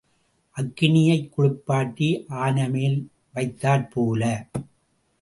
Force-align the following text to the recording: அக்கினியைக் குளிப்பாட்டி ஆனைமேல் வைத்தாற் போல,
அக்கினியைக் 0.55 1.29
குளிப்பாட்டி 1.29 2.09
ஆனைமேல் 2.27 2.99
வைத்தாற் 3.33 3.89
போல, 3.89 4.23